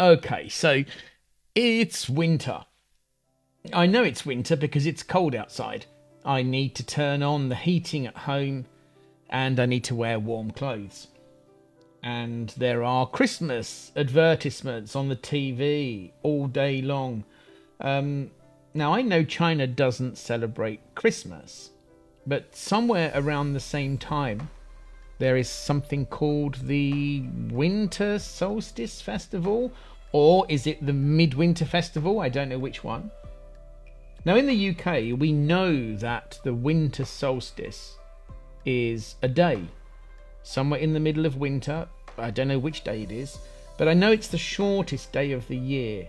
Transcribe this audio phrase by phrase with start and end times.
[0.00, 0.84] Okay, so
[1.54, 2.64] it's winter.
[3.72, 5.86] I know it's winter because it's cold outside.
[6.24, 8.66] I need to turn on the heating at home
[9.28, 11.08] and I need to wear warm clothes.
[12.02, 17.24] And there are Christmas advertisements on the TV all day long.
[17.80, 18.30] Um,
[18.74, 21.70] now, I know China doesn't celebrate Christmas,
[22.26, 24.48] but somewhere around the same time,
[25.22, 29.70] there is something called the Winter Solstice Festival
[30.10, 32.18] or is it the Midwinter Festival?
[32.18, 33.08] I don't know which one.
[34.24, 37.98] Now, in the UK, we know that the winter solstice
[38.66, 39.62] is a day,
[40.42, 41.86] somewhere in the middle of winter.
[42.18, 43.38] I don't know which day it is,
[43.78, 46.08] but I know it's the shortest day of the year.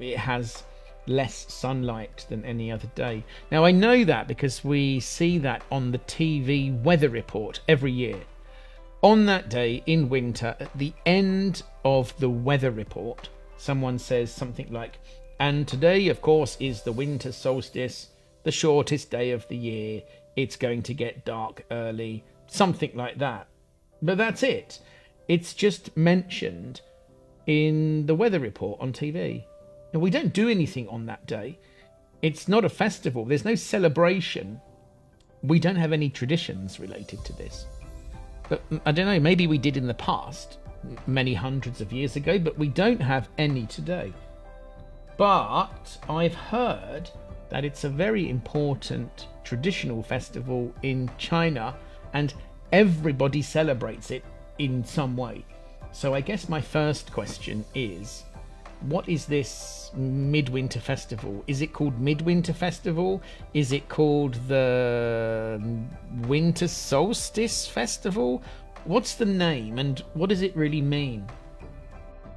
[0.00, 0.62] It has
[1.06, 3.24] less sunlight than any other day.
[3.50, 8.16] Now, I know that because we see that on the TV weather report every year.
[9.04, 14.72] On that day in winter, at the end of the weather report, someone says something
[14.72, 14.98] like,
[15.38, 18.08] and today, of course, is the winter solstice,
[18.44, 20.00] the shortest day of the year.
[20.36, 23.46] It's going to get dark early, something like that.
[24.00, 24.80] But that's it.
[25.28, 26.80] It's just mentioned
[27.46, 29.44] in the weather report on TV.
[29.92, 31.58] And we don't do anything on that day.
[32.22, 34.62] It's not a festival, there's no celebration.
[35.42, 37.66] We don't have any traditions related to this.
[38.48, 40.58] But I don't know, maybe we did in the past
[41.06, 44.12] many hundreds of years ago, but we don't have any today.
[45.16, 47.10] But I've heard
[47.48, 51.76] that it's a very important traditional festival in China
[52.12, 52.34] and
[52.72, 54.24] everybody celebrates it
[54.58, 55.44] in some way.
[55.92, 58.24] So I guess my first question is
[58.88, 61.42] what is this midwinter festival?
[61.46, 63.22] Is it called Midwinter Festival?
[63.54, 65.60] Is it called the
[66.26, 68.42] Winter Solstice Festival?
[68.84, 71.26] What's the name and what does it really mean?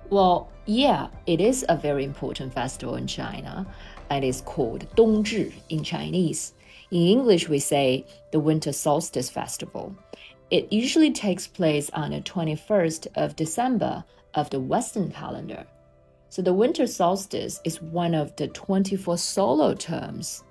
[0.09, 3.67] Well, yeah, it is a very important festival in China
[4.09, 6.53] and it's called Dongzhi in Chinese.
[6.91, 9.93] In English, we say the Winter Solstice Festival.
[10.49, 15.65] It usually takes place on the 21st of December of the Western calendar.
[16.29, 20.43] So the winter solstice is one of the 24 solar terms.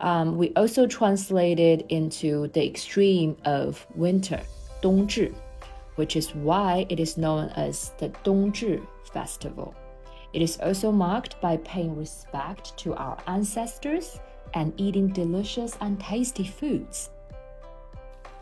[0.00, 4.40] Um, we also translate it into the extreme of winter.
[4.80, 5.32] 冬至,
[5.96, 8.80] which is why it is known as the Dongzhi
[9.12, 9.74] Festival.
[10.32, 14.20] It is also marked by paying respect to our ancestors
[14.54, 17.10] and eating delicious and tasty foods.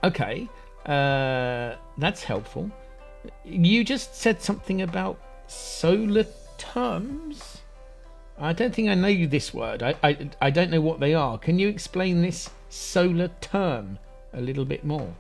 [0.05, 0.49] Okay,
[0.85, 2.71] uh, that's helpful.
[3.45, 6.25] You just said something about solar
[6.59, 7.59] terms.
[8.39, 9.83] I don't think I know this word.
[9.83, 11.39] I, I, I don't know what they are.
[11.39, 13.99] Can you explain this solar term
[14.34, 15.15] a little bit more?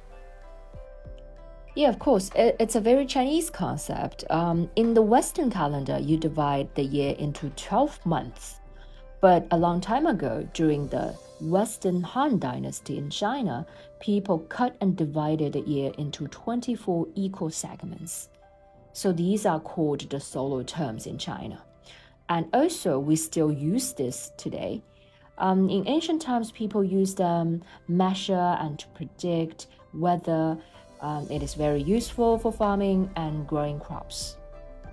[1.74, 2.30] Yeah, of course.
[2.34, 4.24] It's a very Chinese concept.
[4.30, 8.60] Um, in the Western calendar, you divide the year into 12 months.
[9.20, 13.66] But a long time ago, during the Western Han Dynasty in China,
[14.00, 18.28] people cut and divided the year into 24 equal segments.
[18.96, 21.62] So these are called the solar terms in China.
[22.30, 24.82] And also, we still use this today.
[25.36, 30.56] Um, in ancient times, people used um, measure and to predict weather
[31.02, 34.38] um, it is very useful for farming and growing crops.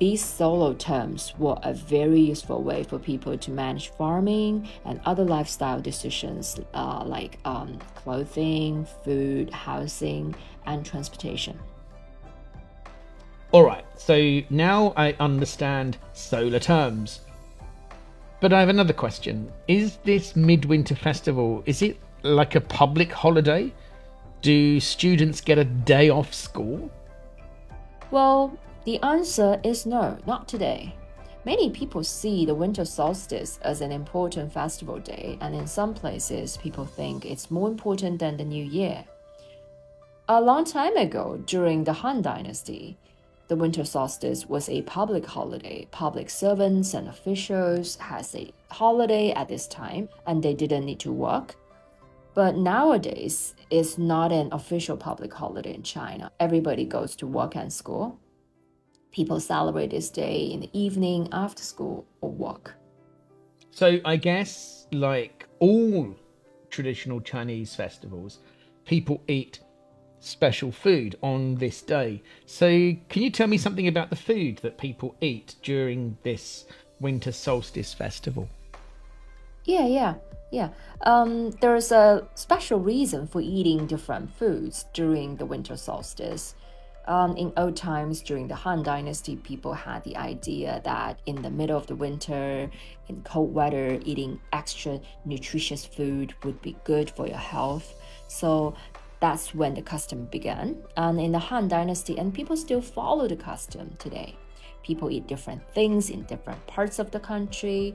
[0.02, 5.24] These solar terms were a very useful way for people to manage farming and other
[5.24, 10.36] lifestyle decisions uh, like um, clothing, food, housing,
[10.66, 11.58] and transportation.
[13.54, 17.22] All right, so now I understand solar terms.
[18.42, 19.50] But I have another question.
[19.70, 23.72] Is this Midwinter Festival, is it like a public holiday?
[24.42, 26.92] Do students get a day off school?
[28.12, 30.94] Well, the answer is no, not today.
[31.46, 36.58] Many people see the winter solstice as an important festival day, and in some places,
[36.58, 39.06] people think it's more important than the new year.
[40.28, 42.98] A long time ago, during the Han Dynasty,
[43.48, 45.88] the winter solstice was a public holiday.
[45.92, 51.12] Public servants and officials has a holiday at this time, and they didn't need to
[51.12, 51.56] work.
[52.34, 56.32] But nowadays, it's not an official public holiday in China.
[56.40, 58.20] Everybody goes to work and school.
[59.12, 62.74] People celebrate this day in the evening after school or work.
[63.72, 66.16] So I guess, like all
[66.70, 68.40] traditional Chinese festivals,
[68.86, 69.60] people eat
[70.24, 72.22] special food on this day.
[72.46, 72.68] So,
[73.10, 76.66] can you tell me something about the food that people eat during this
[77.00, 78.50] winter solstice festival?
[79.66, 80.16] Yeah, yeah,
[80.52, 80.70] yeah.
[81.02, 86.56] Um, there's a special reason for eating different foods during the winter solstice.
[87.06, 91.50] Um, in old times, during the Han Dynasty, people had the idea that in the
[91.50, 92.72] middle of the winter,
[93.10, 97.94] in cold weather, eating extra nutritious food would be good for your health.
[98.30, 98.76] So
[99.23, 100.77] that's when the custom began.
[100.97, 104.37] And in the Han Dynasty, and people still follow the custom today.
[104.83, 107.95] People eat different things in different parts of the country.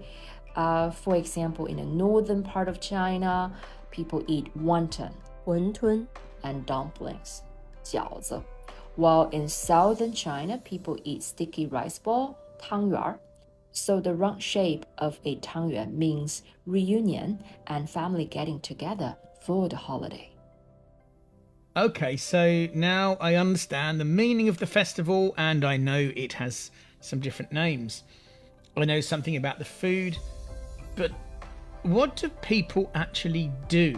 [0.56, 3.56] Uh, for example, in the northern part of China,
[3.89, 5.12] people eat wonton,
[5.45, 6.07] 馄饨
[6.44, 7.42] and dumplings,
[7.83, 8.44] 饺子.
[8.95, 13.19] While in southern China, people eat sticky rice ball, 汤圆儿.
[13.71, 19.77] So the round shape of a 汤圆 means reunion and family getting together for the
[19.77, 20.30] holiday.
[21.78, 26.72] Okay, so now I understand the meaning of the festival and I know it has
[27.00, 28.02] some different names.
[28.76, 30.19] I know something about the food,
[30.96, 31.12] but
[31.82, 33.94] what do people actually do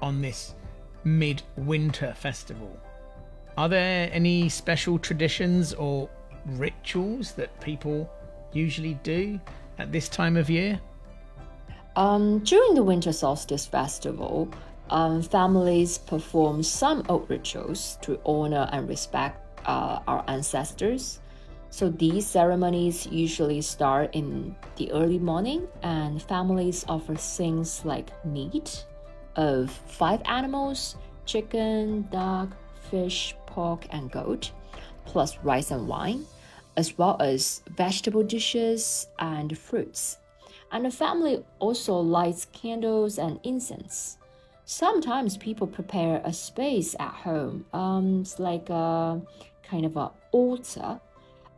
[0.00, 0.54] on this
[1.04, 2.74] midwinter festival?
[3.58, 6.08] Are there any special traditions or
[6.46, 8.10] rituals that people
[8.54, 9.38] usually do
[9.76, 10.80] at this time of year?
[11.96, 14.50] Um, during the Winter Solstice Festival,
[14.90, 21.20] um, families perform some old rituals to honor and respect uh, our ancestors.
[21.70, 28.84] So these ceremonies usually start in the early morning, and families offer things like meat
[29.36, 32.48] of five animals chicken, duck,
[32.90, 34.50] fish, pork, and goat,
[35.04, 36.26] plus rice and wine,
[36.76, 40.18] as well as vegetable dishes and fruits.
[40.72, 44.18] And the family also lights candles and incense.
[44.72, 47.64] Sometimes people prepare a space at home.
[47.72, 49.20] Um, it's like a
[49.64, 51.00] kind of an altar,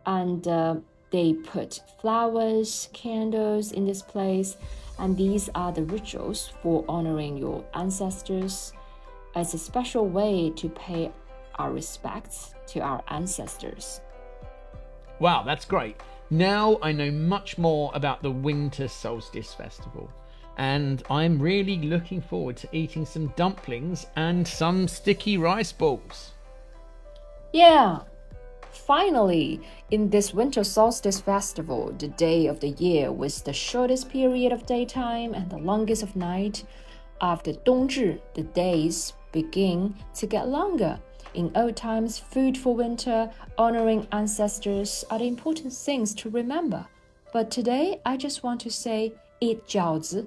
[0.06, 0.76] and uh,
[1.10, 4.56] they put flowers, candles in this place,
[4.98, 8.72] and these are the rituals for honoring your ancestors
[9.34, 11.12] as a special way to pay
[11.56, 14.00] our respects to our ancestors.
[15.18, 15.96] Wow, that's great.
[16.30, 20.10] Now I know much more about the Winter Solstice Festival,
[20.58, 26.32] and I'm really looking forward to eating some dumplings and some sticky rice balls.
[27.52, 28.00] Yeah,
[28.70, 29.60] finally,
[29.90, 34.66] in this Winter Solstice Festival, the day of the year with the shortest period of
[34.66, 36.64] daytime and the longest of night,
[37.20, 40.98] after Dongzhi, the days begin to get longer.
[41.34, 46.86] In old times, food for winter, honoring ancestors are the important things to remember.
[47.32, 50.26] But today, I just want to say eat jiaozi